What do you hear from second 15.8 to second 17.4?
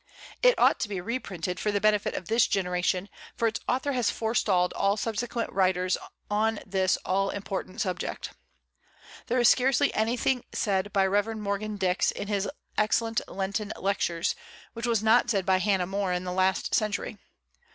More in the last century.